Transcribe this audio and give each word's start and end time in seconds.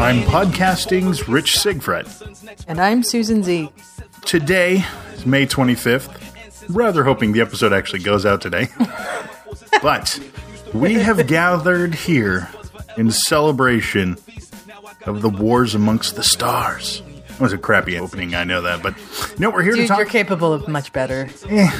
I'm 0.00 0.22
podcasting's 0.22 1.28
Rich 1.28 1.54
Sigfred. 1.54 2.06
And 2.68 2.80
I'm 2.80 3.02
Susan 3.02 3.42
Z. 3.42 3.70
Today 4.24 4.84
is 5.14 5.26
May 5.26 5.44
25th. 5.44 6.68
Rather 6.68 7.02
hoping 7.02 7.32
the 7.32 7.40
episode 7.40 7.72
actually 7.72 7.98
goes 8.00 8.24
out 8.24 8.40
today. 8.40 8.68
but 9.82 10.20
we 10.72 10.94
have 10.94 11.26
gathered 11.26 11.96
here 11.96 12.48
in 12.96 13.10
celebration 13.10 14.16
of 15.06 15.20
the 15.20 15.28
wars 15.28 15.74
amongst 15.74 16.14
the 16.14 16.22
stars. 16.22 17.02
It 17.28 17.40
was 17.40 17.52
a 17.52 17.58
crappy 17.58 17.98
opening, 17.98 18.36
I 18.36 18.44
know 18.44 18.62
that, 18.62 18.82
but 18.82 18.94
know, 19.40 19.50
we're 19.50 19.62
here 19.62 19.74
to 19.74 19.86
talk. 19.86 19.98
you're 19.98 20.06
capable 20.06 20.52
of 20.52 20.68
much 20.68 20.92
better. 20.92 21.28
Eh, 21.48 21.70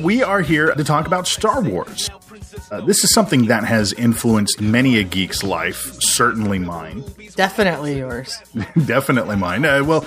we 0.00 0.22
are 0.22 0.42
here 0.42 0.74
to 0.74 0.84
talk 0.84 1.06
about 1.06 1.26
Star 1.26 1.62
Wars. 1.62 2.10
Uh, 2.70 2.80
this 2.82 3.04
is 3.04 3.12
something 3.14 3.46
that 3.46 3.64
has 3.64 3.92
influenced 3.92 4.60
many 4.60 4.98
a 4.98 5.04
geek's 5.04 5.42
life, 5.42 5.96
certainly 6.00 6.58
mine. 6.58 7.04
Definitely 7.36 7.98
yours. 7.98 8.40
Definitely 8.86 9.36
mine. 9.36 9.64
Uh, 9.64 9.84
well, 9.84 10.06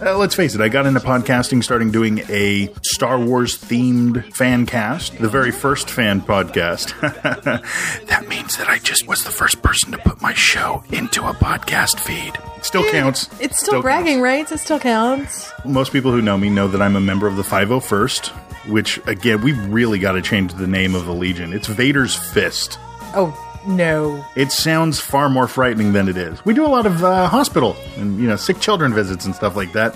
uh, 0.00 0.16
let's 0.16 0.34
face 0.34 0.54
it, 0.54 0.60
I 0.60 0.68
got 0.68 0.86
into 0.86 1.00
podcasting 1.00 1.62
starting 1.62 1.90
doing 1.90 2.20
a 2.30 2.72
Star 2.82 3.18
Wars 3.18 3.58
themed 3.58 4.34
fan 4.34 4.64
cast, 4.66 5.18
the 5.18 5.28
very 5.28 5.50
first 5.50 5.90
fan 5.90 6.22
podcast. 6.22 6.98
that 8.06 8.28
means 8.28 8.56
that 8.56 8.68
I 8.68 8.78
just 8.78 9.06
was 9.06 9.24
the 9.24 9.30
first 9.30 9.60
person 9.62 9.92
to 9.92 9.98
put 9.98 10.22
my 10.22 10.32
show 10.32 10.82
into 10.90 11.22
a 11.24 11.32
podcast 11.34 12.00
feed. 12.00 12.34
It 12.56 12.64
still 12.64 12.90
counts. 12.90 13.28
It's 13.40 13.60
still, 13.60 13.82
bragging 13.82 14.14
counts. 14.14 14.22
rights. 14.22 14.52
It 14.52 14.58
still 14.58 14.80
counts. 14.80 15.52
Most 15.64 15.92
people 15.92 16.10
who 16.10 16.22
know 16.22 16.38
me 16.38 16.48
know 16.48 16.68
that 16.68 16.80
I'm 16.80 16.96
a 16.96 17.00
member 17.00 17.26
of 17.26 17.36
the 17.36 17.42
501st, 17.42 18.41
which, 18.66 19.00
again, 19.06 19.42
we've 19.42 19.58
really 19.66 19.98
got 19.98 20.12
to 20.12 20.22
change 20.22 20.54
the 20.54 20.66
name 20.66 20.94
of 20.94 21.04
the 21.06 21.12
Legion. 21.12 21.52
It's 21.52 21.66
Vader's 21.66 22.14
Fist. 22.14 22.78
Oh, 23.14 23.36
no. 23.66 24.24
It 24.36 24.50
sounds 24.52 25.00
far 25.00 25.28
more 25.28 25.46
frightening 25.46 25.92
than 25.92 26.08
it 26.08 26.16
is. 26.16 26.44
We 26.44 26.54
do 26.54 26.66
a 26.66 26.68
lot 26.68 26.86
of 26.86 27.02
uh, 27.04 27.28
hospital 27.28 27.76
and 27.96 28.18
you 28.20 28.26
know 28.26 28.36
sick 28.36 28.60
children 28.60 28.92
visits 28.92 29.24
and 29.24 29.34
stuff 29.34 29.56
like 29.56 29.72
that. 29.72 29.94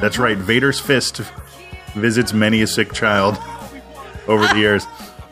That's 0.00 0.18
right. 0.18 0.36
Vader's 0.36 0.80
fist 0.80 1.18
visits 1.94 2.32
many 2.32 2.62
a 2.62 2.66
sick 2.66 2.92
child 2.92 3.38
over 4.28 4.46
the 4.46 4.58
years. 4.58 4.86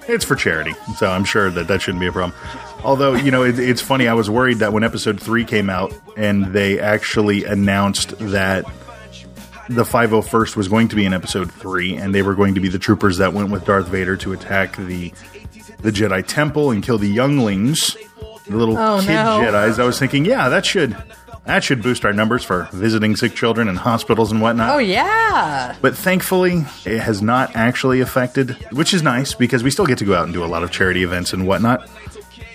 It's 0.09 0.25
for 0.25 0.35
charity, 0.35 0.73
so 0.97 1.09
I'm 1.09 1.25
sure 1.25 1.51
that 1.51 1.69
that 1.69 1.81
shouldn't 1.81 2.01
be 2.01 2.09
a 2.09 2.12
problem. 2.12 2.39
Although 2.85 3.15
you 3.15 3.31
know, 3.31 3.45
it, 3.45 3.59
it's 3.59 3.81
funny. 3.81 4.09
I 4.09 4.15
was 4.15 4.29
worried 4.29 4.59
that 4.59 4.73
when 4.73 4.83
Episode 4.85 5.21
Three 5.21 5.45
came 5.45 5.71
out 5.71 5.93
and 6.17 6.47
they 6.47 6.79
actually 6.81 7.45
announced 7.45 8.19
that 8.19 8.65
the 9.75 9.84
501st 9.84 10.56
was 10.56 10.69
going 10.69 10.88
to 10.88 10.97
be 10.97 11.05
in 11.05 11.12
Episode 11.12 11.50
Three, 11.53 11.97
and 11.97 12.15
they 12.15 12.22
were 12.22 12.34
going 12.34 12.55
to 12.55 12.60
be 12.60 12.69
the 12.69 12.78
troopers 12.78 13.19
that 13.19 13.33
went 13.33 13.50
with 13.50 13.65
Darth 13.65 13.88
Vader 13.88 14.16
to 14.19 14.33
attack 14.33 14.77
the 14.77 15.12
the 15.81 15.91
Jedi 15.91 16.25
Temple 16.27 16.71
and 16.71 16.83
kill 16.83 16.99
the 16.99 17.09
younglings, 17.09 17.97
the 18.47 18.56
little 18.56 18.77
Oh, 18.78 19.00
kid 19.00 19.09
no. 19.09 19.41
Jedi's. 19.43 19.78
I 19.78 19.84
was 19.84 19.99
thinking, 19.99 20.25
yeah, 20.25 20.49
that 20.49 20.65
should 20.65 20.97
that 21.44 21.65
should 21.65 21.82
boost 21.82 22.05
our 22.05 22.12
numbers 22.12 22.44
for 22.44 22.69
visiting 22.72 23.16
sick 23.16 23.34
children 23.34 23.66
in 23.69 23.75
hospitals 23.75 24.31
and 24.31 24.41
whatnot. 24.41 24.71
Oh, 24.77 24.78
yeah. 24.78 25.75
But 25.82 25.97
thankfully, 25.97 26.65
it 26.84 27.00
has 27.00 27.21
not 27.21 27.56
actually 27.56 28.00
affected, 28.00 28.50
which 28.72 28.94
is 28.94 29.03
nice 29.03 29.34
because 29.34 29.65
we 29.65 29.71
still 29.72 29.87
get 29.87 29.99
to 29.99 30.05
go 30.05 30.15
out 30.15 30.25
and 30.25 30.32
do 30.32 30.44
a 30.44 30.47
lot 30.47 30.62
of 30.62 30.71
charity 30.71 31.03
events 31.03 31.32
and 31.32 31.44
whatnot. 31.49 31.88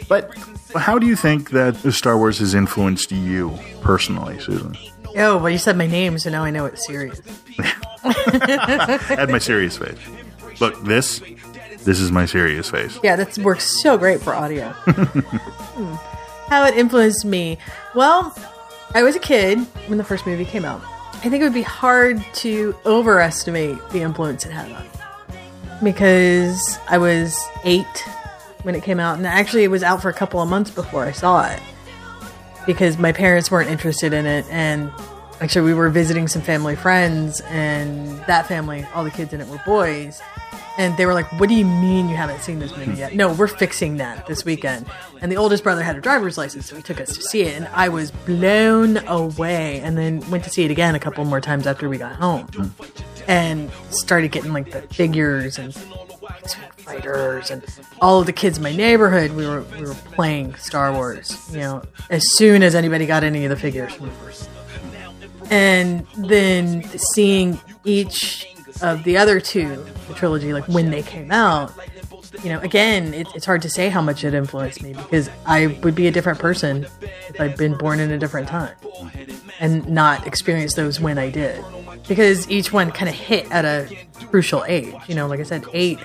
But 0.07 0.31
how 0.73 0.97
do 0.99 1.05
you 1.05 1.17
think 1.17 1.49
that 1.49 1.75
Star 1.91 2.17
Wars 2.17 2.39
has 2.39 2.53
influenced 2.53 3.11
you 3.11 3.57
personally, 3.81 4.39
Susan? 4.39 4.77
Oh, 5.17 5.37
well, 5.37 5.49
you 5.49 5.57
said 5.57 5.77
my 5.77 5.87
name, 5.87 6.19
so 6.19 6.29
now 6.29 6.43
I 6.43 6.51
know 6.51 6.65
it's 6.65 6.85
serious. 6.85 7.21
Add 8.03 9.29
my 9.29 9.39
serious 9.39 9.77
face. 9.77 9.97
Look, 10.59 10.83
this, 10.83 11.21
this 11.83 11.99
is 11.99 12.11
my 12.11 12.25
serious 12.25 12.69
face. 12.69 12.99
Yeah, 13.03 13.15
that 13.15 13.37
works 13.39 13.81
so 13.81 13.97
great 13.97 14.21
for 14.21 14.33
audio. 14.33 14.69
Hmm. 15.77 15.93
How 16.49 16.65
it 16.65 16.75
influenced 16.75 17.23
me. 17.23 17.59
Well, 17.93 18.35
I 18.95 19.03
was 19.03 19.15
a 19.15 19.19
kid 19.19 19.59
when 19.87 19.99
the 19.99 20.03
first 20.03 20.25
movie 20.25 20.43
came 20.45 20.65
out. 20.65 20.81
I 21.13 21.29
think 21.29 21.35
it 21.35 21.43
would 21.43 21.53
be 21.53 21.61
hard 21.61 22.23
to 22.35 22.75
overestimate 22.83 23.77
the 23.89 24.01
influence 24.01 24.43
it 24.43 24.51
had 24.51 24.71
on 24.71 24.83
me. 24.83 24.89
Because 25.83 26.79
I 26.89 26.97
was 26.97 27.37
eight 27.63 27.85
when 28.63 28.73
it 28.73 28.81
came 28.81 28.99
out, 28.99 29.17
and 29.17 29.27
actually 29.27 29.65
it 29.65 29.67
was 29.67 29.83
out 29.83 30.01
for 30.01 30.09
a 30.09 30.13
couple 30.13 30.41
of 30.41 30.49
months 30.49 30.71
before 30.71 31.03
I 31.03 31.11
saw 31.11 31.47
it. 31.47 31.59
Because 32.67 32.99
my 32.99 33.11
parents 33.11 33.49
weren't 33.49 33.69
interested 33.69 34.13
in 34.13 34.27
it, 34.27 34.45
and 34.51 34.91
actually 35.41 35.65
we 35.65 35.73
were 35.73 35.89
visiting 35.89 36.27
some 36.27 36.43
family 36.43 36.75
friends, 36.75 37.41
and 37.47 38.19
that 38.25 38.45
family, 38.45 38.85
all 38.93 39.03
the 39.03 39.09
kids 39.09 39.33
in 39.33 39.41
it 39.41 39.47
were 39.47 39.61
boys. 39.65 40.21
And 40.77 40.95
they 40.95 41.07
were 41.07 41.15
like, 41.15 41.25
What 41.39 41.49
do 41.49 41.55
you 41.55 41.65
mean 41.65 42.07
you 42.07 42.15
haven't 42.15 42.41
seen 42.41 42.59
this 42.59 42.75
movie 42.77 42.93
yet? 42.93 43.13
No, 43.15 43.33
we're 43.33 43.47
fixing 43.47 43.97
that 43.97 44.27
this 44.27 44.45
weekend. 44.45 44.85
And 45.21 45.31
the 45.31 45.37
oldest 45.37 45.63
brother 45.63 45.81
had 45.81 45.95
a 45.95 46.01
driver's 46.01 46.37
license, 46.37 46.67
so 46.67 46.75
he 46.75 46.83
took 46.83 47.01
us 47.01 47.15
to 47.15 47.21
see 47.23 47.41
it. 47.41 47.55
And 47.55 47.67
I 47.69 47.89
was 47.89 48.11
blown 48.11 48.97
away. 49.07 49.79
And 49.79 49.97
then 49.97 50.29
went 50.29 50.43
to 50.43 50.51
see 50.51 50.65
it 50.65 50.69
again 50.69 50.93
a 50.93 50.99
couple 50.99 51.25
more 51.25 51.41
times 51.41 51.65
after 51.65 51.89
we 51.89 51.97
got 51.97 52.15
home. 52.15 52.45
Hmm. 52.49 52.67
And 53.27 53.71
started 53.89 54.31
getting 54.31 54.53
like 54.53 54.71
the 54.71 54.81
figures 54.83 55.57
and 55.57 55.73
fighters 56.53 57.51
and 57.51 57.63
all 58.01 58.19
of 58.19 58.25
the 58.25 58.33
kids 58.33 58.57
in 58.57 58.63
my 58.63 58.75
neighborhood. 58.75 59.31
We 59.31 59.47
were 59.47 59.61
we 59.61 59.81
were 59.81 59.93
playing 59.93 60.55
Star 60.55 60.93
Wars. 60.93 61.47
You 61.51 61.59
know, 61.59 61.83
as 62.09 62.23
soon 62.35 62.63
as 62.63 62.75
anybody 62.75 63.05
got 63.05 63.23
any 63.23 63.45
of 63.45 63.49
the 63.49 63.55
figures 63.55 63.97
and 65.49 66.05
then 66.17 66.83
seeing 67.13 67.59
each 67.83 68.47
of 68.81 69.03
the 69.03 69.17
other 69.17 69.39
two, 69.39 69.85
the 70.07 70.13
trilogy, 70.13 70.53
like 70.53 70.67
when 70.67 70.91
they 70.91 71.01
came 71.01 71.31
out, 71.31 71.73
you 72.43 72.49
know, 72.49 72.59
again, 72.59 73.13
it, 73.13 73.27
it's 73.33 73.45
hard 73.45 73.61
to 73.63 73.69
say 73.69 73.89
how 73.89 74.01
much 74.01 74.23
it 74.23 74.33
influenced 74.33 74.83
me 74.83 74.93
because 74.93 75.29
I 75.45 75.67
would 75.83 75.95
be 75.95 76.07
a 76.07 76.11
different 76.11 76.39
person 76.39 76.85
if 77.29 77.39
I'd 77.39 77.57
been 77.57 77.77
born 77.77 77.99
in 77.99 78.11
a 78.11 78.17
different 78.17 78.47
time 78.47 78.75
and 79.59 79.87
not 79.87 80.27
experienced 80.27 80.75
those 80.75 80.99
when 80.99 81.17
I 81.17 81.29
did. 81.29 81.63
Because 82.07 82.49
each 82.49 82.71
one 82.71 82.91
kind 82.91 83.09
of 83.09 83.15
hit 83.15 83.51
at 83.51 83.65
a 83.65 83.93
crucial 84.29 84.63
age. 84.65 84.95
You 85.07 85.15
know, 85.15 85.27
like 85.27 85.39
I 85.39 85.43
said, 85.43 85.65
eight, 85.73 85.99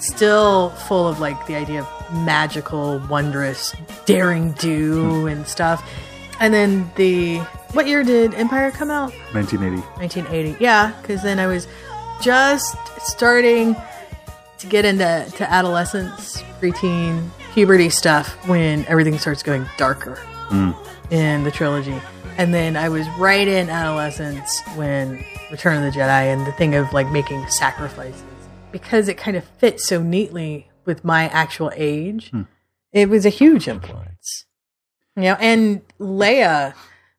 still 0.00 0.70
full 0.70 1.08
of 1.08 1.20
like 1.20 1.46
the 1.46 1.54
idea 1.54 1.80
of 1.80 2.24
magical, 2.24 2.98
wondrous, 3.08 3.74
daring 4.06 4.52
do 4.52 5.22
hmm. 5.22 5.26
and 5.28 5.46
stuff. 5.46 5.88
And 6.40 6.54
then 6.54 6.90
the. 6.96 7.38
What 7.72 7.86
year 7.86 8.02
did 8.02 8.32
Empire 8.34 8.70
come 8.70 8.90
out? 8.90 9.12
1980. 9.34 9.82
1980. 9.98 10.62
Yeah, 10.62 10.92
because 11.02 11.22
then 11.22 11.38
I 11.38 11.46
was 11.46 11.68
just 12.22 12.76
starting 13.00 13.76
to 14.58 14.66
get 14.66 14.84
into 14.84 15.30
to 15.36 15.50
adolescence, 15.50 16.42
preteen, 16.60 17.28
puberty 17.52 17.90
stuff 17.90 18.28
when 18.48 18.86
everything 18.86 19.18
starts 19.18 19.42
going 19.42 19.66
darker 19.76 20.16
hmm. 20.48 20.72
in 21.12 21.44
the 21.44 21.50
trilogy. 21.50 22.00
And 22.38 22.54
then 22.54 22.76
I 22.76 22.88
was 22.88 23.06
right 23.18 23.46
in 23.46 23.68
adolescence 23.68 24.60
when 24.76 25.24
Return 25.50 25.82
of 25.82 25.92
the 25.92 25.98
Jedi 25.98 26.32
and 26.32 26.46
the 26.46 26.52
thing 26.52 26.74
of 26.74 26.92
like 26.92 27.10
making 27.10 27.46
sacrifices 27.48 28.22
because 28.72 29.08
it 29.08 29.16
kind 29.16 29.36
of 29.36 29.44
fits 29.44 29.86
so 29.86 30.02
neatly 30.02 30.70
with 30.84 31.04
my 31.04 31.24
actual 31.28 31.70
age. 31.74 32.30
Hmm. 32.30 32.42
It 32.92 33.08
was 33.08 33.26
a 33.26 33.30
huge 33.30 33.68
influence. 33.68 34.46
You 35.16 35.24
know, 35.24 35.36
and 35.40 35.82
Leia 35.98 36.74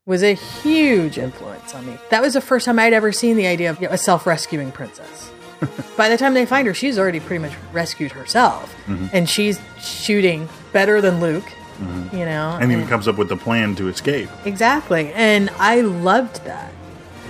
was 0.05 0.23
a 0.23 0.33
huge 0.33 1.17
influence 1.17 1.75
on 1.75 1.85
me. 1.85 1.97
That 2.09 2.21
was 2.21 2.33
the 2.33 2.41
first 2.41 2.65
time 2.65 2.79
I'd 2.79 2.93
ever 2.93 3.11
seen 3.11 3.37
the 3.37 3.45
idea 3.45 3.69
of 3.69 3.79
you 3.81 3.87
know, 3.87 3.93
a 3.93 3.97
self-rescuing 3.97 4.71
princess. 4.71 5.31
By 5.97 6.09
the 6.09 6.17
time 6.17 6.33
they 6.33 6.45
find 6.45 6.65
her, 6.67 6.73
she's 6.73 6.97
already 6.97 7.19
pretty 7.19 7.41
much 7.41 7.51
rescued 7.73 8.11
herself, 8.13 8.73
mm-hmm. 8.87 9.07
and 9.11 9.29
she's 9.29 9.59
shooting 9.79 10.47
better 10.71 11.01
than 11.01 11.19
Luke. 11.19 11.43
Mm-hmm. 11.43 12.17
You 12.17 12.25
know, 12.25 12.57
And 12.59 12.71
even 12.71 12.87
comes 12.87 13.07
up 13.07 13.17
with 13.17 13.29
the 13.29 13.37
plan 13.37 13.75
to 13.75 13.87
escape. 13.87 14.29
exactly. 14.45 15.13
And 15.13 15.49
I 15.59 15.81
loved 15.81 16.43
that. 16.45 16.73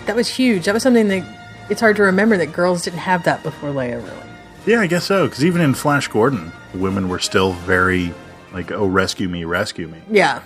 That 0.06 0.16
was 0.16 0.28
huge. 0.28 0.66
That 0.66 0.74
was 0.74 0.82
something 0.82 1.08
that 1.10 1.39
it's 1.70 1.82
hard 1.82 1.96
to 1.98 2.04
remember 2.04 2.38
that 2.38 2.52
girls 2.54 2.84
didn't 2.84 3.00
have 3.00 3.24
that 3.24 3.44
before 3.44 3.70
Leia. 3.72 4.04
Really, 4.04 4.28
Yeah, 4.66 4.82
I 4.82 4.88
guess 4.88 5.06
so. 5.06 5.28
Because 5.28 5.44
even 5.46 5.62
in 5.62 5.74
Flash 5.74 6.08
Gordon, 6.08 6.52
women 6.74 7.10
were 7.10 7.20
still 7.20 7.54
very 7.54 8.14
like, 8.54 8.72
"Oh, 8.72 8.86
rescue 8.88 9.30
me, 9.30 9.44
rescue 9.46 9.88
me." 9.88 10.00
yeah. 10.10 10.42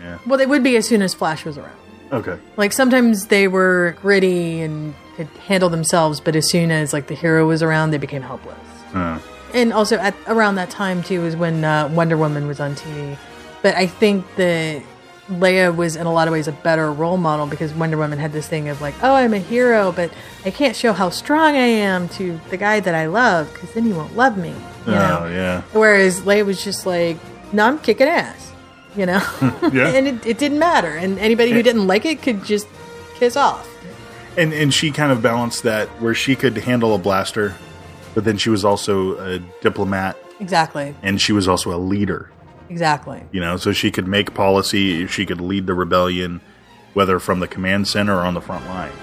Yeah. 0.00 0.16
Well, 0.26 0.38
they 0.38 0.46
would 0.46 0.62
be 0.64 0.76
as 0.76 0.88
soon 0.88 1.02
as 1.02 1.12
Flash 1.12 1.44
was 1.44 1.58
around. 1.58 1.76
Okay. 2.10 2.38
Like 2.56 2.72
sometimes 2.72 3.26
they 3.26 3.48
were 3.48 3.96
gritty 4.00 4.62
and 4.62 4.94
could 5.16 5.26
handle 5.46 5.68
themselves, 5.68 6.20
but 6.20 6.34
as 6.34 6.48
soon 6.48 6.70
as 6.70 6.92
like 6.94 7.06
the 7.08 7.14
hero 7.14 7.46
was 7.46 7.62
around, 7.62 7.90
they 7.90 7.98
became 7.98 8.22
helpless. 8.22 8.56
Uh, 8.94 9.18
And 9.52 9.72
also 9.74 9.96
at 9.98 10.14
around 10.26 10.54
that 10.54 10.70
time 10.70 11.02
too 11.02 11.20
was 11.22 11.36
when 11.36 11.64
uh, 11.64 11.88
Wonder 11.92 12.16
Woman 12.16 12.46
was 12.48 12.60
on 12.60 12.74
TV. 12.76 13.18
But 13.62 13.74
I 13.76 13.86
think 13.86 14.24
that 14.36 14.82
Leia 15.30 15.74
was 15.74 15.96
in 15.96 16.06
a 16.06 16.12
lot 16.12 16.28
of 16.28 16.32
ways 16.32 16.48
a 16.48 16.52
better 16.52 16.92
role 16.92 17.16
model 17.16 17.46
because 17.46 17.72
Wonder 17.72 17.96
Woman 17.96 18.18
had 18.18 18.32
this 18.32 18.48
thing 18.48 18.68
of 18.68 18.80
like, 18.80 18.94
oh, 19.02 19.14
I'm 19.14 19.32
a 19.32 19.38
hero, 19.38 19.92
but 19.92 20.12
I 20.44 20.50
can't 20.50 20.74
show 20.76 20.92
how 20.92 21.10
strong 21.10 21.54
I 21.54 21.66
am 21.66 22.08
to 22.10 22.40
the 22.50 22.56
guy 22.56 22.80
that 22.80 22.94
I 22.94 23.06
love 23.06 23.52
because 23.52 23.72
then 23.72 23.84
he 23.84 23.92
won't 23.92 24.16
love 24.16 24.36
me. 24.36 24.50
You 24.50 24.54
oh, 24.88 24.90
know? 24.92 25.18
Oh 25.22 25.28
yeah. 25.28 25.62
Whereas 25.72 26.20
Leia 26.22 26.44
was 26.44 26.62
just 26.64 26.84
like, 26.84 27.16
no, 27.52 27.64
I'm 27.66 27.78
kicking 27.78 28.08
ass, 28.08 28.52
you 28.96 29.06
know? 29.06 29.20
Yeah. 29.72 29.88
and 29.88 30.08
it, 30.08 30.26
it 30.26 30.38
didn't 30.38 30.58
matter. 30.58 30.96
And 30.96 31.18
anybody 31.18 31.52
who 31.52 31.62
didn't 31.62 31.86
like 31.86 32.04
it 32.04 32.22
could 32.22 32.44
just 32.44 32.66
kiss 33.14 33.36
off. 33.36 33.68
And 34.36 34.52
and 34.52 34.72
she 34.72 34.90
kind 34.90 35.12
of 35.12 35.22
balanced 35.22 35.62
that 35.64 35.88
where 36.00 36.14
she 36.14 36.34
could 36.36 36.56
handle 36.56 36.94
a 36.94 36.98
blaster, 36.98 37.54
but 38.14 38.24
then 38.24 38.36
she 38.36 38.48
was 38.50 38.64
also 38.64 39.16
a 39.18 39.38
diplomat 39.60 40.16
Exactly. 40.40 40.94
and 41.02 41.20
she 41.20 41.32
was 41.32 41.46
also 41.46 41.74
a 41.74 41.78
leader. 41.78 42.30
Exactly. 42.70 43.22
You 43.32 43.40
know, 43.40 43.56
so 43.56 43.72
she 43.72 43.90
could 43.90 44.06
make 44.06 44.32
policy, 44.32 45.06
she 45.08 45.26
could 45.26 45.40
lead 45.40 45.66
the 45.66 45.74
rebellion, 45.74 46.40
whether 46.94 47.18
from 47.18 47.40
the 47.40 47.48
command 47.48 47.88
center 47.88 48.14
or 48.16 48.20
on 48.20 48.34
the 48.34 48.40
front 48.40 48.64
lines. 48.66 48.94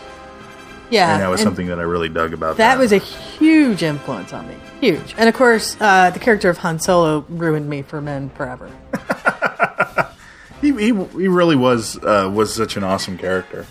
Yeah, 0.90 1.12
and 1.12 1.22
that 1.22 1.28
was 1.28 1.42
and 1.42 1.48
something 1.48 1.68
that 1.68 1.80
I 1.80 1.82
really 1.82 2.08
dug 2.08 2.34
about. 2.34 2.56
that 2.58 2.80
was 2.80 2.94
a 2.94 2.98
huge 2.98 3.84
influence 3.84 4.32
on 4.32 4.48
me. 4.48 4.56
Huge, 4.80 5.16
and 5.18 5.28
of 5.28 5.36
course, 5.36 5.76
uh, 5.82 6.12
the 6.12 6.20
character 6.20 6.50
of 6.50 6.60
Han 6.60 6.80
Solo 6.80 7.26
ruined 7.28 7.70
me 7.70 7.82
for 7.82 8.00
men 8.00 8.30
forever. 8.30 8.72
he, 10.62 10.72
he 10.72 10.86
he 10.88 11.28
really 11.28 11.58
was 11.58 11.98
uh, 11.98 12.32
was 12.34 12.54
such 12.54 12.78
an 12.78 12.86
awesome 12.86 13.18
character. 13.18 13.66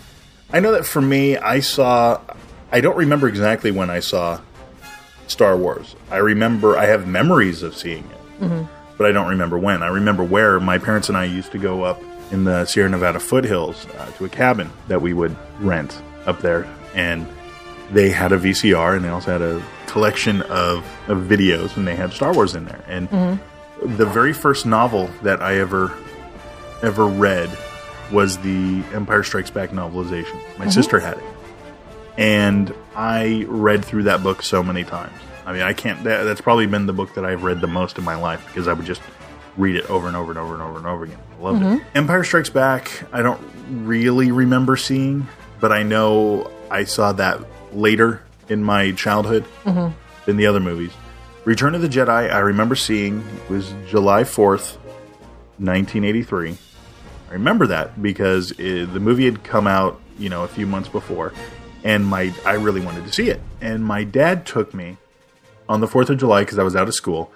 I 0.53 0.59
know 0.59 0.73
that 0.73 0.85
for 0.85 1.01
me, 1.01 1.37
I 1.37 1.59
saw. 1.59 2.21
I 2.71 2.81
don't 2.81 2.97
remember 2.97 3.27
exactly 3.27 3.71
when 3.71 3.89
I 3.89 3.99
saw 3.99 4.39
Star 5.25 5.57
Wars. 5.57 5.95
I 6.11 6.17
remember 6.17 6.77
I 6.77 6.85
have 6.85 7.07
memories 7.07 7.63
of 7.63 7.75
seeing 7.75 8.03
it, 8.11 8.67
but 8.97 9.07
I 9.07 9.11
don't 9.11 9.29
remember 9.29 9.57
when. 9.57 9.83
I 9.83 9.87
remember 9.87 10.23
where 10.23 10.59
my 10.59 10.77
parents 10.77 11.09
and 11.09 11.17
I 11.17 11.25
used 11.25 11.51
to 11.51 11.57
go 11.57 11.83
up 11.83 12.01
in 12.31 12.43
the 12.43 12.65
Sierra 12.65 12.89
Nevada 12.89 13.19
foothills 13.19 13.85
uh, 13.97 14.11
to 14.17 14.25
a 14.25 14.29
cabin 14.29 14.69
that 14.87 15.01
we 15.01 15.13
would 15.13 15.35
rent 15.59 16.01
up 16.25 16.41
there, 16.41 16.67
and 16.93 17.25
they 17.91 18.09
had 18.09 18.31
a 18.33 18.37
VCR 18.37 18.95
and 18.97 19.05
they 19.05 19.09
also 19.09 19.31
had 19.31 19.41
a 19.41 19.63
collection 19.85 20.41
of, 20.43 20.79
of 21.07 21.19
videos, 21.19 21.77
and 21.77 21.87
they 21.87 21.95
had 21.95 22.11
Star 22.11 22.33
Wars 22.33 22.53
in 22.53 22.65
there. 22.65 22.83
And 22.87 23.39
the 23.81 24.05
very 24.05 24.33
first 24.33 24.65
novel 24.65 25.09
that 25.23 25.41
I 25.41 25.59
ever 25.59 25.93
ever 26.83 27.05
read 27.05 27.49
was 28.11 28.37
the 28.37 28.83
Empire 28.93 29.23
Strikes 29.23 29.49
Back 29.49 29.71
novelization. 29.71 30.39
My 30.57 30.69
sister 30.69 30.99
had 30.99 31.17
it. 31.17 31.23
And 32.17 32.73
I 32.95 33.45
read 33.47 33.83
through 33.85 34.03
that 34.03 34.23
book 34.23 34.41
so 34.41 34.63
many 34.63 34.83
times. 34.83 35.13
I 35.47 35.53
mean, 35.53 35.61
I 35.61 35.71
can't, 35.71 36.03
that, 36.03 36.23
that's 36.23 36.41
probably 36.41 36.67
been 36.67 36.87
the 36.87 36.93
book 36.93 37.13
that 37.13 37.23
I've 37.23 37.43
read 37.43 37.61
the 37.61 37.67
most 37.67 37.97
in 37.97 38.03
my 38.03 38.15
life 38.15 38.45
because 38.47 38.67
I 38.67 38.73
would 38.73 38.85
just 38.85 39.01
read 39.55 39.77
it 39.77 39.89
over 39.89 40.07
and 40.07 40.17
over 40.17 40.29
and 40.31 40.37
over 40.37 40.53
and 40.53 40.61
over 40.61 40.77
and 40.77 40.85
over 40.85 41.05
again. 41.05 41.19
I 41.39 41.41
loved 41.41 41.61
it. 41.61 41.65
Mm-hmm. 41.65 41.97
Empire 41.97 42.23
Strikes 42.25 42.49
Back, 42.49 42.91
I 43.13 43.21
don't 43.21 43.39
really 43.69 44.29
remember 44.29 44.75
seeing, 44.75 45.25
but 45.61 45.71
I 45.71 45.83
know 45.83 46.51
I 46.69 46.83
saw 46.83 47.13
that 47.13 47.39
later 47.71 48.23
in 48.49 48.61
my 48.61 48.91
childhood 48.91 49.45
mm-hmm. 49.63 49.97
than 50.25 50.35
the 50.35 50.47
other 50.47 50.59
movies. 50.59 50.91
Return 51.45 51.75
of 51.75 51.81
the 51.81 51.87
Jedi, 51.87 52.29
I 52.29 52.39
remember 52.39 52.75
seeing 52.75 53.23
was 53.49 53.73
July 53.87 54.23
4th, 54.23 54.75
1983. 55.59 56.57
I 57.29 57.33
remember 57.33 57.67
that 57.67 58.01
because 58.01 58.51
it, 58.59 58.91
the 58.91 58.99
movie 58.99 59.23
had 59.23 59.45
come 59.45 59.65
out, 59.65 60.01
you 60.19 60.27
know, 60.27 60.43
a 60.43 60.47
few 60.49 60.67
months 60.67 60.89
before, 60.89 61.31
and 61.85 62.05
my 62.05 62.33
I 62.45 62.55
really 62.55 62.81
wanted 62.81 63.05
to 63.05 63.13
see 63.13 63.29
it. 63.29 63.39
And 63.61 63.85
my 63.85 64.03
dad 64.03 64.45
took 64.45 64.73
me 64.73 64.97
on 65.69 65.81
the 65.81 65.87
Fourth 65.87 66.09
of 66.09 66.17
July 66.17 66.41
because 66.43 66.59
I 66.59 66.63
was 66.63 66.75
out 66.75 66.87
of 66.87 66.93
school, 66.93 67.31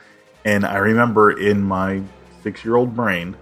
and 0.45 0.66
I 0.66 0.78
remember 0.78 1.31
in 1.31 1.62
my 1.63 2.01
six-year-old 2.44 2.95
brain 2.95 3.36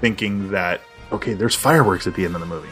thinking 0.00 0.50
that 0.50 0.80
okay, 1.12 1.34
there's 1.34 1.54
fireworks 1.56 2.06
at 2.06 2.14
the 2.14 2.24
end 2.24 2.34
of 2.34 2.40
the 2.40 2.46
movie, 2.46 2.68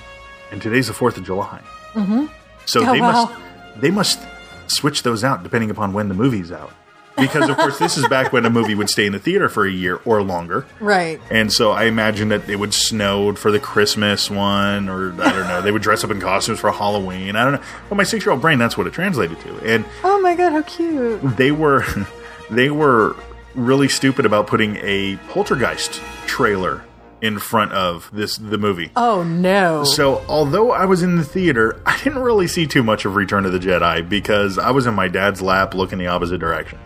and 0.50 0.62
today's 0.62 0.86
the 0.88 0.92
Fourth 0.94 1.16
of 1.16 1.24
July. 1.24 1.60
Mm-hmm. 1.94 2.26
So 2.66 2.80
Oh, 2.86 2.92
they 2.92 3.00
wow. 3.00 3.12
must 3.24 3.80
they 3.80 3.90
must 3.90 4.20
switch 4.66 5.02
those 5.02 5.24
out 5.24 5.42
depending 5.42 5.70
upon 5.70 5.92
when 5.92 6.08
the 6.08 6.14
movie's 6.14 6.52
out. 6.52 6.72
Because 7.18 7.48
of 7.48 7.56
course 7.56 7.78
this 7.78 7.96
is 7.96 8.06
back 8.08 8.32
when 8.32 8.44
a 8.46 8.50
movie 8.50 8.74
would 8.74 8.88
stay 8.88 9.06
in 9.06 9.12
the 9.12 9.18
theater 9.18 9.48
for 9.48 9.66
a 9.66 9.70
year 9.70 10.00
or 10.04 10.22
longer. 10.22 10.66
Right. 10.80 11.20
And 11.30 11.52
so 11.52 11.72
I 11.72 11.84
imagine 11.84 12.28
that 12.28 12.48
it 12.48 12.56
would 12.56 12.74
snow 12.74 13.34
for 13.34 13.50
the 13.50 13.60
Christmas 13.60 14.30
one, 14.30 14.88
or 14.88 15.12
I 15.20 15.32
don't 15.32 15.48
know, 15.48 15.62
they 15.62 15.70
would 15.72 15.82
dress 15.82 16.04
up 16.04 16.10
in 16.10 16.20
costumes 16.20 16.58
for 16.60 16.70
Halloween. 16.70 17.36
I 17.36 17.44
don't 17.44 17.54
know. 17.54 17.62
But 17.88 17.96
my 17.96 18.04
six 18.04 18.24
year 18.24 18.32
old 18.32 18.40
brain, 18.40 18.58
that's 18.58 18.76
what 18.76 18.86
it 18.86 18.92
translated 18.92 19.38
to. 19.40 19.56
And 19.74 19.84
Oh 20.04 20.20
my 20.20 20.34
god, 20.34 20.52
how 20.52 20.62
cute! 20.62 21.20
they 21.36 21.50
were 21.52 21.84
they 22.50 22.70
were 22.70 23.16
really 23.54 23.88
stupid 23.88 24.24
about 24.24 24.46
putting 24.46 24.76
a 24.76 25.16
poltergeist 25.28 26.00
trailer 26.26 26.84
in 27.20 27.38
front 27.38 27.72
of 27.72 28.08
this 28.12 28.36
the 28.36 28.58
movie. 28.58 28.90
Oh 28.94 29.24
no! 29.24 29.82
So, 29.82 30.24
although 30.28 30.70
I 30.70 30.84
was 30.84 31.02
in 31.02 31.16
the 31.16 31.24
theater, 31.24 31.80
I 31.84 31.98
didn't 31.98 32.20
really 32.20 32.46
see 32.46 32.66
too 32.66 32.82
much 32.84 33.04
of 33.04 33.16
Return 33.16 33.44
of 33.44 33.52
the 33.52 33.58
Jedi 33.58 34.08
because 34.08 34.56
I 34.58 34.70
was 34.70 34.86
in 34.86 34.94
my 34.94 35.08
dad's 35.08 35.42
lap 35.42 35.74
looking 35.74 35.98
the 35.98 36.06
opposite 36.06 36.38
direction. 36.38 36.78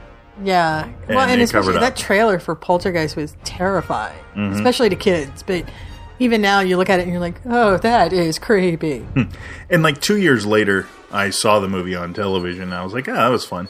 Yeah. 0.43 0.89
Well, 1.09 1.21
And 1.21 1.33
and, 1.33 1.43
especially 1.43 1.75
that 1.79 1.97
trailer 1.97 2.39
for 2.39 2.55
Poltergeist 2.55 3.17
was 3.17 3.37
terrifying, 3.45 4.19
Mm-hmm. 4.37 4.55
especially 4.55 4.89
to 4.89 4.97
kids. 4.97 5.43
But 5.43 5.65
even 6.19 6.41
now, 6.41 6.61
you 6.61 6.77
look 6.77 6.89
at 6.89 7.01
it 7.01 7.03
and 7.03 7.11
you're 7.13 7.21
like, 7.21 7.41
oh, 7.47 7.77
that 7.79 8.13
is 8.13 8.39
creepy. 8.39 9.07
And 9.69 9.83
like 9.83 10.01
two 10.01 10.17
years 10.17 10.47
later, 10.47 10.87
I 11.11 11.31
saw 11.31 11.61
the 11.61 11.69
movie 11.69 11.95
on 11.95 12.15
television. 12.15 12.63
And 12.65 12.75
I 12.75 12.83
was 12.85 12.93
like, 12.95 13.09
oh, 13.09 13.15
that 13.15 13.29
was 13.29 13.45
fun. 13.45 13.69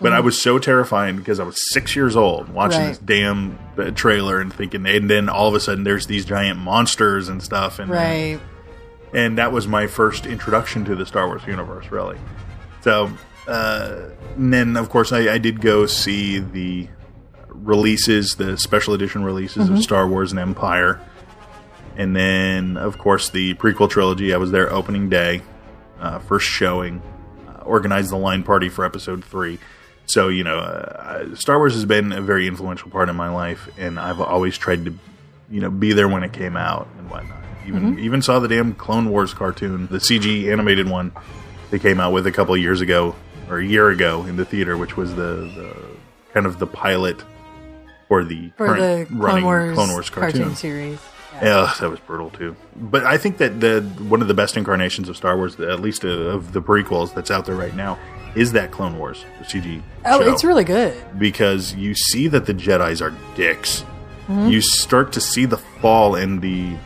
But 0.00 0.12
I 0.12 0.20
was 0.20 0.40
so 0.40 0.58
terrified 0.58 1.16
because 1.16 1.40
I 1.40 1.44
was 1.44 1.56
six 1.72 1.96
years 1.96 2.14
old 2.16 2.48
watching 2.50 2.80
Right. 2.80 2.88
this 2.88 2.98
damn 2.98 3.58
uh, 3.78 3.90
trailer 3.92 4.40
and 4.40 4.52
thinking, 4.52 4.84
and 4.86 5.08
then 5.10 5.28
all 5.28 5.48
of 5.48 5.54
a 5.54 5.60
sudden 5.60 5.84
there's 5.84 6.06
these 6.06 6.24
giant 6.24 6.58
monsters 6.58 7.28
and 7.28 7.42
stuff. 7.42 7.78
And, 7.78 7.90
right. 7.90 8.38
and 9.14 9.38
that 9.38 9.50
was 9.52 9.66
my 9.66 9.86
first 9.86 10.26
introduction 10.26 10.84
to 10.86 10.94
the 10.96 11.06
Star 11.06 11.26
Wars 11.26 11.42
universe, 11.46 11.86
really. 11.90 12.18
So, 12.82 13.10
uh, 13.46 14.10
and 14.36 14.52
then 14.52 14.76
of 14.76 14.88
course 14.88 15.12
I, 15.12 15.32
I 15.32 15.38
did 15.38 15.60
go 15.60 15.86
see 15.86 16.38
the 16.38 16.88
releases, 17.48 18.36
the 18.36 18.56
special 18.58 18.94
edition 18.94 19.24
releases 19.24 19.68
of 19.68 19.82
Star 19.82 20.06
Wars 20.06 20.32
and 20.32 20.38
Empire, 20.38 21.00
and 21.96 22.14
then 22.14 22.76
of 22.76 22.98
course 22.98 23.30
the 23.30 23.54
prequel 23.54 23.88
trilogy. 23.88 24.34
I 24.34 24.36
was 24.36 24.50
there 24.50 24.72
opening 24.72 25.08
day, 25.08 25.42
uh, 26.00 26.18
first 26.20 26.46
showing, 26.46 27.02
uh, 27.48 27.62
organized 27.62 28.10
the 28.10 28.16
line 28.16 28.42
party 28.42 28.68
for 28.68 28.84
Episode 28.84 29.24
Three. 29.24 29.58
So 30.06 30.28
you 30.28 30.44
know, 30.44 30.58
uh, 30.58 31.34
Star 31.34 31.58
Wars 31.58 31.74
has 31.74 31.84
been 31.84 32.12
a 32.12 32.20
very 32.20 32.46
influential 32.46 32.90
part 32.90 33.08
of 33.08 33.16
my 33.16 33.28
life, 33.28 33.68
and 33.78 33.98
I've 33.98 34.20
always 34.20 34.58
tried 34.58 34.84
to, 34.84 34.94
you 35.50 35.60
know, 35.60 35.70
be 35.70 35.92
there 35.92 36.08
when 36.08 36.22
it 36.22 36.32
came 36.32 36.56
out 36.56 36.88
and 36.98 37.10
whatnot. 37.10 37.42
Even 37.66 37.98
even 37.98 38.20
saw 38.20 38.40
the 38.40 38.48
damn 38.48 38.74
Clone 38.74 39.08
Wars 39.08 39.32
cartoon, 39.32 39.86
the 39.86 39.98
CG 39.98 40.50
animated 40.52 40.88
one 40.88 41.12
they 41.70 41.78
came 41.78 41.98
out 41.98 42.12
with 42.12 42.26
a 42.26 42.32
couple 42.32 42.54
of 42.54 42.60
years 42.60 42.82
ago 42.82 43.16
or 43.48 43.58
a 43.58 43.64
year 43.66 43.90
ago 43.90 44.22
in 44.24 44.36
the 44.36 44.44
theater, 44.44 44.76
which 44.76 44.96
was 44.96 45.14
the, 45.14 45.22
the 45.54 45.76
kind 46.32 46.46
of 46.46 46.58
the 46.58 46.66
pilot 46.66 47.22
for 48.08 48.24
the 48.24 48.50
For 48.56 48.66
current 48.66 48.80
the 48.80 49.06
Clone 49.14 49.20
running 49.20 49.44
Wars, 49.44 49.74
Clone 49.74 49.88
Wars 49.90 50.10
cartoon. 50.10 50.40
cartoon 50.42 50.56
series. 50.56 50.98
Yeah, 51.42 51.74
that 51.80 51.90
was 51.90 51.98
brutal 52.00 52.30
too. 52.30 52.54
But 52.76 53.04
I 53.04 53.18
think 53.18 53.38
that 53.38 53.58
the 53.60 53.80
one 54.08 54.22
of 54.22 54.28
the 54.28 54.34
best 54.34 54.56
incarnations 54.56 55.08
of 55.08 55.16
Star 55.16 55.36
Wars, 55.36 55.58
at 55.58 55.80
least 55.80 56.04
uh, 56.04 56.08
of 56.08 56.52
the 56.52 56.62
prequels 56.62 57.12
that's 57.12 57.30
out 57.30 57.44
there 57.46 57.56
right 57.56 57.74
now, 57.74 57.98
is 58.36 58.52
that 58.52 58.70
Clone 58.70 58.98
Wars 58.98 59.24
the 59.40 59.44
CG. 59.44 59.82
Oh, 60.04 60.20
show. 60.22 60.32
it's 60.32 60.44
really 60.44 60.62
good. 60.64 60.94
because 61.18 61.74
you 61.74 61.94
see 61.94 62.28
that 62.28 62.46
the 62.46 62.54
Jedi's 62.54 63.02
are 63.02 63.12
dicks. 63.34 63.80
Mm-hmm. 64.28 64.48
You 64.48 64.60
start 64.60 65.12
to 65.14 65.20
see 65.20 65.44
the 65.44 65.56
fall 65.58 66.14
and 66.14 66.40
the 66.40 66.76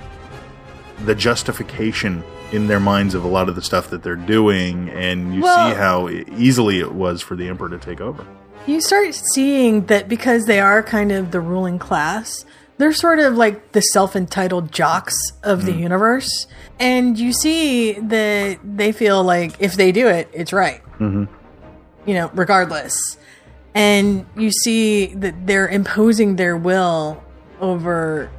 the 1.04 1.14
justification 1.14 2.24
in 2.52 2.66
their 2.66 2.80
minds 2.80 3.14
of 3.14 3.24
a 3.24 3.28
lot 3.28 3.48
of 3.48 3.54
the 3.54 3.62
stuff 3.62 3.90
that 3.90 4.02
they're 4.02 4.16
doing, 4.16 4.88
and 4.90 5.34
you 5.34 5.42
Well- 5.42 5.70
see 5.70 5.76
how 5.76 6.08
easily 6.36 6.80
it 6.80 6.92
was 6.92 7.20
for 7.22 7.36
the 7.36 7.48
Emperor 7.48 7.68
to 7.68 7.78
take 7.78 8.00
over. 8.00 8.24
You 8.66 8.80
start 8.80 9.14
seeing 9.34 9.86
that 9.86 10.08
because 10.08 10.44
they 10.46 10.60
are 10.60 10.82
kind 10.82 11.10
of 11.12 11.30
the 11.30 11.40
ruling 11.40 11.78
class, 11.78 12.44
they're 12.76 12.92
sort 12.92 13.18
of 13.18 13.34
like 13.36 13.72
the 13.72 13.80
self 13.80 14.14
entitled 14.14 14.72
jocks 14.72 15.16
of 15.42 15.60
Mm. 15.60 15.64
the 15.66 15.72
universe. 15.72 16.46
And 16.78 17.18
you 17.18 17.32
see 17.32 17.92
that 17.94 18.58
they 18.64 18.92
feel 18.92 19.22
like 19.24 19.52
if 19.58 19.74
they 19.74 19.90
do 19.90 20.06
it, 20.08 20.28
it's 20.32 20.52
right. 20.52 20.80
Mm-hmm. 21.00 21.24
You 22.06 22.14
know, 22.14 22.30
regardless. 22.34 22.94
And 23.74 24.26
you 24.36 24.50
see 24.50 25.06
that 25.14 25.46
they're 25.46 25.68
imposing 25.68 26.36
their 26.36 26.56
will 26.56 27.22
over 27.60 28.30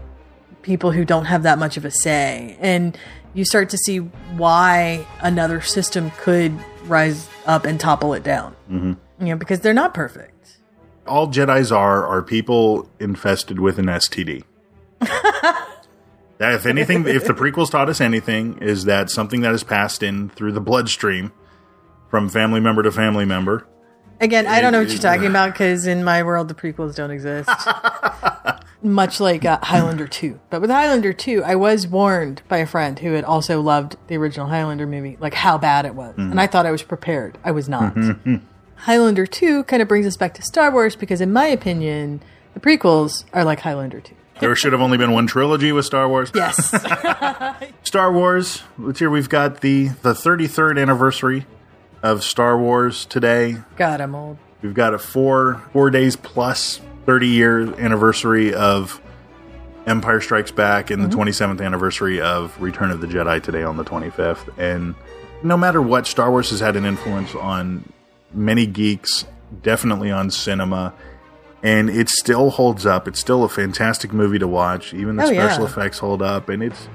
people 0.62 0.92
who 0.92 1.06
don't 1.06 1.25
have 1.25 1.44
that 1.44 1.58
much 1.60 1.75
of 1.78 1.86
a 1.86 1.92
say. 1.92 2.58
And 2.60 2.98
you 3.34 3.46
start 3.46 3.70
to 3.70 3.78
see 3.78 3.98
why 3.98 5.06
another 5.22 5.62
system 5.62 6.12
could 6.18 6.58
rise 6.86 7.30
up 7.46 7.66
and 7.66 7.80
topple 7.80 8.14
it 8.14 8.24
down. 8.24 8.56
Mm-hmm. 8.70 9.26
You 9.26 9.34
know, 9.34 9.38
because 9.38 9.60
they're 9.60 9.74
not 9.74 9.94
perfect. 9.94 10.58
All 11.08 11.28
Jedi's 11.28 11.72
are 11.72 12.06
are 12.06 12.22
people 12.22 12.90
infested 13.00 13.60
with 13.60 13.80
an 13.80 13.86
STD. 13.86 14.44
If 16.42 16.66
anything, 16.66 17.06
if 17.06 17.26
the 17.26 17.34
prequels 17.34 17.70
taught 17.70 17.90
us 17.90 18.00
anything, 18.00 18.60
is 18.60 18.86
that 18.86 19.10
something 19.10 19.42
that 19.42 19.54
is 19.54 19.64
passed 19.64 20.02
in 20.02 20.30
through 20.30 20.54
the 20.54 20.62
bloodstream 20.62 21.34
from 22.10 22.30
family 22.30 22.62
member 22.62 22.82
to 22.82 22.92
family 22.92 23.26
member. 23.26 23.68
Again, 24.22 24.48
I 24.48 24.62
don't 24.62 24.72
know 24.72 24.80
what 24.80 24.90
you're 24.90 25.00
talking 25.00 25.28
about 25.28 25.54
because 25.54 25.86
in 25.86 26.04
my 26.04 26.24
world, 26.24 26.48
the 26.48 26.54
prequels 26.54 26.96
don't 26.96 27.12
exist. 27.12 27.50
Much 28.82 29.20
like 29.20 29.44
uh, 29.44 29.60
Highlander 29.62 30.08
2. 30.08 30.40
But 30.50 30.62
with 30.62 30.70
Highlander 30.70 31.12
2, 31.12 31.44
I 31.44 31.56
was 31.56 31.86
warned 31.86 32.42
by 32.48 32.60
a 32.60 32.66
friend 32.66 32.98
who 33.00 33.14
had 33.14 33.26
also 33.26 33.62
loved 33.62 33.98
the 34.08 34.16
original 34.16 34.48
Highlander 34.48 34.88
movie, 34.88 35.18
like 35.20 35.34
how 35.34 35.58
bad 35.58 35.86
it 35.86 35.96
was. 35.96 36.16
And 36.18 36.40
I 36.40 36.48
thought 36.48 36.66
I 36.66 36.72
was 36.72 36.84
prepared. 36.84 37.38
I 37.44 37.52
was 37.52 37.68
not. 37.68 37.98
Highlander 38.76 39.26
2 39.26 39.66
kind 39.66 39.82
of 39.82 39.90
brings 39.90 40.08
us 40.08 40.16
back 40.16 40.34
to 40.36 40.42
Star 40.42 40.72
Wars 40.72 40.96
because, 40.96 41.20
in 41.20 41.34
my 41.34 41.48
opinion, 41.48 42.22
the 42.54 42.62
prequels 42.62 43.26
are 43.34 43.44
like 43.44 43.60
Highlander 43.60 44.00
2. 44.00 44.16
There 44.40 44.56
should 44.56 44.72
have 44.72 44.82
only 44.82 44.98
been 44.98 45.12
one 45.12 45.28
trilogy 45.28 45.74
with 45.74 45.86
Star 45.86 46.08
Wars. 46.08 46.32
Yes. 46.34 46.70
Star 47.84 48.12
Wars. 48.12 48.64
Hear. 48.96 49.10
We've 49.10 49.28
got 49.28 49.60
the 49.62 49.90
the 50.02 50.14
33rd 50.14 50.82
anniversary 50.82 51.46
of 52.02 52.24
Star 52.24 52.58
Wars 52.58 53.06
today. 53.06 53.58
God, 53.76 54.00
I'm 54.00 54.16
old. 54.16 54.38
We've 54.62 54.74
got 54.74 54.94
a 54.94 55.00
four 55.00 55.64
four 55.74 55.90
days 55.90 56.16
plus 56.16 56.80
30 57.10 57.28
year 57.28 57.74
anniversary 57.80 58.54
of 58.54 59.01
Empire 59.88 60.22
Strikes 60.22 60.51
Back 60.51 60.92
and 60.92 61.04
the 61.04 61.08
mm-hmm. 61.08 61.22
27th 61.22 61.66
anniversary 61.66 62.22
of 62.22 62.62
Return 62.62 62.92
of 62.92 63.01
the 63.01 63.08
Jedi 63.08 63.42
today 63.42 63.63
on 63.63 63.78
the 63.78 63.84
25th. 63.84 64.56
And 64.60 64.94
no 65.42 65.58
matter 65.58 65.82
what, 65.82 66.06
Star 66.06 66.30
Wars 66.30 66.51
has 66.51 66.60
had 66.60 66.75
an 66.75 66.86
influence 66.86 67.34
on 67.34 67.92
many 68.32 68.68
geeks, 68.68 69.25
definitely 69.63 70.12
on 70.12 70.30
cinema. 70.30 70.94
And 71.63 71.89
it 71.89 72.10
still 72.10 72.51
holds 72.51 72.86
up. 72.86 73.08
It's 73.08 73.20
still 73.20 73.44
a 73.44 73.50
fantastic 73.50 74.13
movie 74.13 74.38
to 74.38 74.48
watch. 74.48 74.94
Even 74.94 75.16
the 75.16 75.24
Oh, 75.24 75.32
yeah. 75.32 75.48
special 75.48 75.66
effects 75.66 75.98
hold 75.98 76.22
up, 76.22 76.48
and 76.48 76.62
it's 76.62 76.88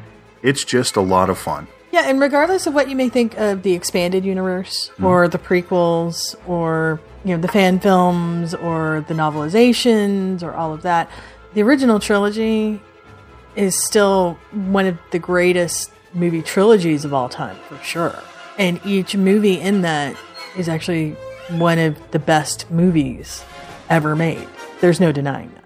it's 0.45 0.65
just 0.65 0.95
a 0.95 1.01
lot 1.01 1.29
of 1.29 1.39
fun. 1.39 1.67
Yeah, 1.91 2.09
and 2.09 2.21
regardless 2.21 2.69
of 2.69 2.75
what 2.75 2.89
you 2.89 2.95
may 2.95 3.09
think 3.09 3.37
of 3.37 3.65
the 3.65 3.73
expanded 3.73 4.25
universe 4.25 4.91
mm-hmm. 4.91 5.07
or 5.07 5.27
the 5.27 5.39
prequels 5.39 6.37
or 6.47 7.01
you 7.25 7.35
know 7.35 7.41
the 7.41 7.49
fan 7.49 7.81
films 7.81 8.55
or 8.55 9.05
the 9.09 9.15
novelizations 9.15 10.43
or 10.43 10.53
all 10.53 10.73
of 10.73 10.83
that, 10.83 11.11
the 11.55 11.63
original 11.63 11.99
trilogy 11.99 12.81
is 13.57 13.83
still 13.83 14.39
one 14.51 14.87
of 14.87 14.99
the 15.11 15.19
greatest 15.19 15.91
movie 16.13 16.43
trilogies 16.43 17.05
of 17.05 17.15
all 17.15 17.29
time 17.29 17.57
for 17.69 17.79
sure. 17.79 18.19
And 18.59 18.81
each 18.85 19.17
movie 19.17 19.61
in 19.61 19.83
that 19.83 20.17
is 20.57 20.69
actually 20.69 21.13
one 21.51 21.79
of 21.79 21.99
the 22.11 22.19
best 22.19 22.71
movies 22.71 23.45
ever 23.91 24.15
made. 24.15 24.47
There's 24.81 25.01
no 25.01 25.13
denying 25.13 25.53
that. 25.55 25.65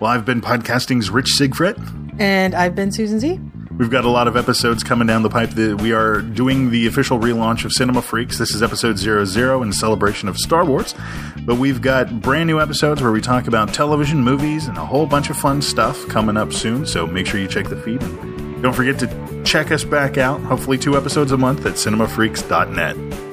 Well, 0.00 0.10
I've 0.10 0.24
been 0.24 0.40
podcasting's 0.40 1.10
Rich 1.10 1.28
Siegfried. 1.28 1.76
And 2.18 2.54
I've 2.54 2.74
been 2.74 2.92
Susan 2.92 3.20
Z. 3.20 3.40
We've 3.78 3.90
got 3.90 4.04
a 4.04 4.10
lot 4.10 4.28
of 4.28 4.36
episodes 4.36 4.84
coming 4.84 5.06
down 5.06 5.22
the 5.22 5.30
pipe. 5.30 5.50
That 5.50 5.80
we 5.80 5.92
are 5.92 6.20
doing 6.20 6.70
the 6.70 6.86
official 6.86 7.18
relaunch 7.18 7.64
of 7.64 7.72
Cinema 7.72 8.02
Freaks. 8.02 8.38
This 8.38 8.54
is 8.54 8.62
episode 8.62 8.98
00 8.98 9.62
in 9.62 9.72
celebration 9.72 10.28
of 10.28 10.36
Star 10.36 10.64
Wars. 10.64 10.94
But 11.44 11.56
we've 11.56 11.80
got 11.80 12.20
brand 12.20 12.46
new 12.46 12.60
episodes 12.60 13.02
where 13.02 13.10
we 13.10 13.20
talk 13.20 13.48
about 13.48 13.72
television, 13.74 14.22
movies, 14.22 14.66
and 14.66 14.76
a 14.76 14.84
whole 14.84 15.06
bunch 15.06 15.30
of 15.30 15.36
fun 15.36 15.62
stuff 15.62 16.06
coming 16.08 16.36
up 16.36 16.52
soon. 16.52 16.86
So 16.86 17.06
make 17.06 17.26
sure 17.26 17.40
you 17.40 17.48
check 17.48 17.68
the 17.68 17.76
feed. 17.76 18.00
Don't 18.62 18.74
forget 18.74 18.98
to 19.00 19.42
check 19.44 19.72
us 19.72 19.84
back 19.84 20.18
out, 20.18 20.40
hopefully 20.42 20.78
two 20.78 20.96
episodes 20.96 21.32
a 21.32 21.36
month 21.36 21.66
at 21.66 21.74
cinemafreaks.net. 21.74 23.31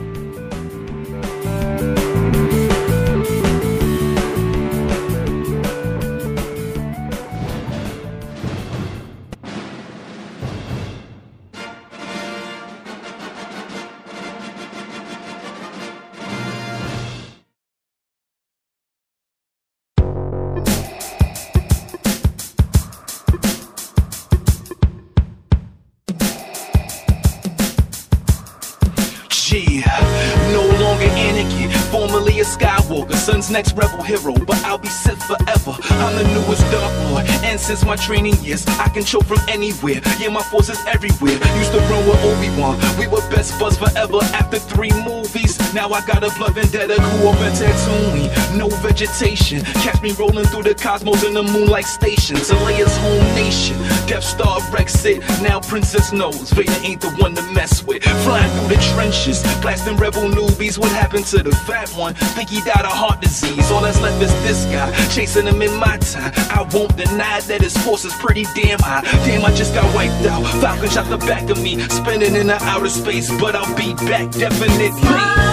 Next 33.49 33.73
rebel 33.75 34.03
hero, 34.03 34.33
but 34.45 34.63
I'll 34.63 34.77
be 34.77 34.89
Sith 34.89 35.23
forever. 35.23 35.73
I'm 35.89 36.15
the 36.15 36.23
newest 36.23 36.61
Dark 36.71 36.93
Lord, 37.09 37.25
and 37.43 37.59
since 37.59 37.83
my 37.83 37.95
training 37.95 38.35
years, 38.43 38.65
I 38.67 38.89
can 38.89 39.03
choke 39.03 39.25
from 39.25 39.39
anywhere. 39.49 40.01
Yeah, 40.19 40.29
my 40.29 40.43
force 40.43 40.69
is 40.69 40.79
everywhere. 40.85 41.33
Used 41.57 41.71
to 41.71 41.79
run 41.89 42.05
with 42.07 42.23
Obi 42.23 42.49
Wan, 42.61 42.77
we 42.99 43.07
were 43.07 43.21
best 43.39 43.57
buds 43.57 43.77
forever. 43.77 44.19
After 44.35 44.59
three 44.59 44.91
movies, 45.07 45.57
now 45.73 45.87
I 45.89 46.05
got 46.05 46.23
a 46.23 46.31
blood 46.37 46.55
vendetta, 46.55 46.95
grew 46.95 47.29
up 47.29 47.39
in 47.39 47.53
Tatooine, 47.55 48.57
no 48.57 48.67
vegetation. 48.83 49.61
Catch 49.79 50.01
me 50.01 50.11
rolling 50.11 50.43
through 50.45 50.63
the 50.63 50.75
cosmos 50.75 51.23
in 51.23 51.33
the 51.33 51.43
moonlight 51.43 51.85
station, 51.85 52.35
Leia's 52.35 52.97
home 52.97 53.35
nation. 53.35 53.77
Death 54.07 54.25
Star 54.25 54.59
Rex 54.73 55.05
it, 55.05 55.19
now 55.41 55.61
Princess 55.61 56.11
knows 56.11 56.51
Vader 56.51 56.79
ain't 56.83 56.99
the 56.99 57.11
one 57.11 57.33
to 57.35 57.41
mess 57.53 57.81
with. 57.81 58.03
Flying 58.03 58.51
through 58.57 58.75
the 58.75 58.81
trenches, 58.93 59.41
blasting 59.61 59.95
rebel 59.95 60.23
newbies. 60.23 60.77
What 60.77 60.91
happened 60.91 61.25
to 61.27 61.41
the 61.41 61.55
fat 61.67 61.89
one? 61.91 62.15
Think 62.35 62.49
he 62.49 62.59
died 62.61 62.83
of 62.83 62.91
heart 62.91 63.21
disease. 63.21 63.71
All 63.71 63.81
that's 63.81 64.01
left 64.01 64.21
is 64.21 64.33
this 64.43 64.65
guy, 64.65 64.91
chasing 65.15 65.47
him 65.47 65.61
in 65.61 65.73
my 65.79 65.95
time. 65.97 66.33
I 66.51 66.67
won't 66.73 66.97
deny 66.97 67.39
that 67.39 67.61
his 67.61 67.77
force 67.85 68.03
is 68.03 68.13
pretty 68.15 68.45
damn 68.55 68.79
high. 68.79 69.03
Damn, 69.23 69.45
I 69.45 69.53
just 69.55 69.73
got 69.73 69.85
wiped 69.95 70.25
out. 70.25 70.43
Falcon 70.59 70.89
shot 70.89 71.07
the 71.09 71.17
back 71.19 71.49
of 71.49 71.61
me, 71.61 71.79
spinning 71.87 72.35
in 72.35 72.47
the 72.47 72.57
outer 72.63 72.89
space, 72.89 73.28
but 73.37 73.55
I'll 73.55 73.75
be 73.75 73.93
back 73.93 74.31
definitely. 74.31 75.48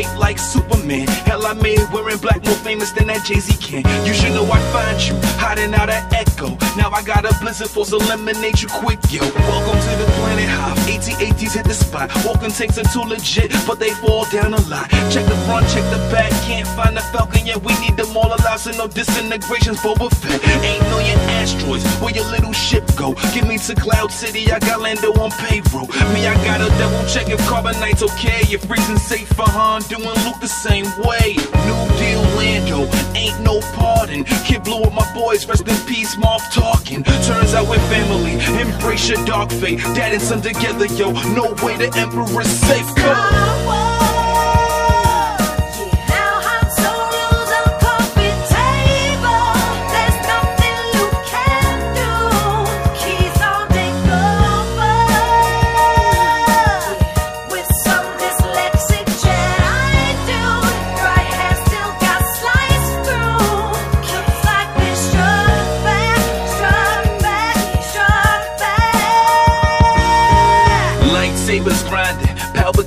Like 0.00 0.38
Superman. 0.38 1.06
Hell, 1.28 1.44
I 1.46 1.52
made 1.52 1.78
wearing 1.92 2.16
black 2.16 2.42
more 2.44 2.54
famous 2.64 2.92
than 2.92 3.08
that 3.08 3.26
Jay 3.26 3.40
Z 3.40 3.52
can. 3.60 3.84
You 4.06 4.14
should 4.14 4.32
know 4.32 4.44
I'd 4.44 4.64
find 4.72 4.96
you 5.04 5.14
hiding 5.36 5.74
out 5.74 5.90
at 5.90 6.10
Echo. 6.14 6.56
Now 6.76 6.90
I 6.90 7.02
got 7.02 7.26
a 7.28 7.36
blizzard 7.40 7.68
force 7.68 7.92
eliminate 7.92 8.62
you 8.62 8.68
quick, 8.68 9.00
yo. 9.10 9.20
Welcome 9.20 9.78
to 9.78 9.92
the 10.00 10.08
planet 10.16 10.48
Hive. 10.48 10.78
AT-ATs 10.88 11.52
hit 11.52 11.64
the 11.66 11.74
spot. 11.74 12.10
Walking 12.24 12.50
takes 12.50 12.78
are 12.78 12.88
too 12.88 13.04
legit, 13.04 13.52
but 13.66 13.78
they 13.78 13.90
fall 14.00 14.24
down 14.32 14.54
a 14.54 14.62
lot. 14.72 14.88
Check 15.12 15.26
the 15.28 15.36
front, 15.44 15.68
check 15.68 15.84
the 15.92 16.00
back. 16.08 16.32
Can't 16.48 16.66
find 16.68 16.96
the 16.96 17.02
Falcon 17.12 17.44
yet. 17.44 17.62
We 17.62 17.76
need 17.80 17.96
them 17.98 18.16
all 18.16 18.32
alive, 18.32 18.60
so 18.60 18.70
no 18.72 18.88
disintegrations. 18.88 19.78
Boba 19.80 20.08
Fett 20.08 20.40
ain't 20.64 20.82
million 20.88 21.18
asteroids. 21.36 21.84
Where 22.00 22.14
your 22.14 22.24
little 22.32 22.54
ship 22.54 22.84
go? 22.96 23.12
Get 23.36 23.46
me 23.46 23.58
to 23.58 23.74
Cloud 23.74 24.10
City. 24.10 24.50
I 24.50 24.58
got 24.58 24.80
Lando 24.80 25.12
on 25.20 25.30
payroll. 25.32 25.86
Me, 26.16 26.26
I 26.26 26.34
gotta 26.48 26.68
double 26.80 27.04
check 27.08 27.28
if 27.28 27.40
Carbonite's 27.44 28.02
okay. 28.02 28.40
If 28.48 28.64
freezing 28.64 28.96
safe 28.96 29.28
for 29.28 29.48
Han, 29.48 29.81
doing 29.88 30.04
Luke 30.24 30.40
the 30.40 30.48
same 30.48 30.86
way. 31.04 31.36
New 31.66 31.82
Deal 31.98 32.22
Lando, 32.36 32.90
ain't 33.14 33.40
no 33.40 33.60
pardon. 33.74 34.24
Kid 34.46 34.64
blew 34.64 34.80
with 34.80 34.92
my 34.92 35.06
boys, 35.14 35.46
rest 35.46 35.66
in 35.66 35.76
peace, 35.86 36.16
Marv 36.16 36.42
talking. 36.52 37.02
Turns 37.04 37.54
out 37.54 37.68
we're 37.68 37.78
family, 37.90 38.34
embrace 38.60 39.08
your 39.08 39.24
dark 39.24 39.50
fate. 39.50 39.78
Dad 39.94 40.12
and 40.12 40.22
son 40.22 40.40
together, 40.40 40.86
yo, 40.86 41.12
no 41.34 41.54
way 41.64 41.76
the 41.76 41.90
Emperor's 41.96 42.48
safe. 42.48 42.94
Go. 42.96 43.81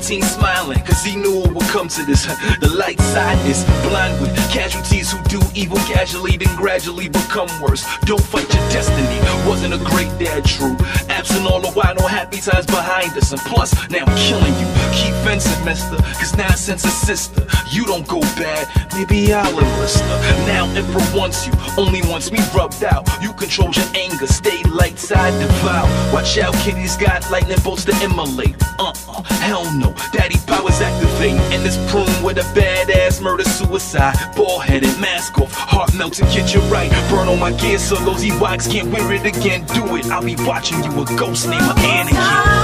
19 0.08 0.22
smiling, 0.22 0.80
cause 0.84 1.04
he 1.04 1.16
knew 1.16 1.45
come 1.76 1.90
to 1.90 2.06
this. 2.06 2.26
The 2.62 2.70
light 2.70 3.00
side 3.02 3.38
is 3.46 3.66
blind 3.84 4.22
with 4.22 4.34
casualties 4.50 5.12
who 5.12 5.22
do 5.26 5.42
evil 5.54 5.78
casually, 5.80 6.38
then 6.38 6.56
gradually 6.56 7.10
become 7.10 7.50
worse. 7.62 7.84
Don't 8.06 8.24
fight 8.24 8.48
your 8.54 8.64
destiny, 8.70 9.20
wasn't 9.46 9.74
a 9.74 9.82
great 9.92 10.08
dad, 10.18 10.46
true. 10.46 10.78
Absent 11.10 11.46
all 11.46 11.60
the 11.60 11.72
while, 11.72 11.94
no 11.96 12.08
happy 12.08 12.40
times 12.40 12.66
behind 12.66 13.12
us. 13.18 13.34
And 13.34 13.42
plus, 13.42 13.74
now 13.90 14.06
I'm 14.08 14.16
killing 14.16 14.56
you. 14.56 14.68
Keep 14.96 15.16
fencing, 15.28 15.66
mister, 15.66 15.98
cause 16.16 16.38
nonsense 16.38 16.86
is 16.86 16.94
sister. 16.94 17.46
You 17.70 17.86
don't 17.86 18.08
go 18.08 18.22
bad, 18.40 18.64
maybe 18.96 19.34
I'll 19.34 19.60
enlist 19.60 20.00
her. 20.00 20.20
Now 20.48 20.72
Emperor 20.80 21.04
wants 21.14 21.46
you, 21.46 21.52
only 21.78 22.02
wants 22.04 22.32
me 22.32 22.40
rubbed 22.56 22.86
out. 22.86 23.04
You 23.22 23.34
control 23.34 23.72
your 23.72 23.90
anger, 23.96 24.28
stay 24.28 24.64
light 24.64 24.98
side 24.98 25.38
devout. 25.42 25.90
Watch 26.14 26.38
out, 26.38 26.54
kitty's 26.64 26.96
got 26.96 27.30
lightning 27.30 27.60
bolts 27.66 27.84
to 27.84 27.94
immolate. 28.02 28.56
Uh-uh, 28.80 29.24
hell 29.44 29.66
no, 29.76 29.94
daddy 30.14 30.40
powers 30.48 30.80
activate. 30.80 31.36
In 31.54 31.65
this 31.66 31.78
prune 31.92 32.24
with 32.24 32.38
a 32.38 32.44
badass 32.54 33.20
murder 33.20 33.44
suicide. 33.44 34.16
Ball 34.36 34.60
headed, 34.60 35.00
mask 35.00 35.40
off, 35.40 35.52
heart 35.52 35.96
melting, 35.96 36.28
get 36.28 36.54
you 36.54 36.62
right. 36.70 36.92
Burn 37.10 37.28
on 37.28 37.40
my 37.40 37.52
gear 37.54 37.80
so 37.80 37.96
those 37.96 38.24
Ewoks 38.24 38.72
can't 38.72 38.90
wear 38.92 39.12
it 39.12 39.26
again. 39.26 39.66
Do 39.74 39.96
it, 39.96 40.06
I'll 40.06 40.24
be 40.24 40.36
watching 40.46 40.84
you, 40.84 40.92
a 40.92 41.06
ghost 41.18 41.50
named 41.50 41.64
Anakin. 41.64 42.55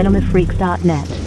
cinemafreaks.net. 0.00 1.19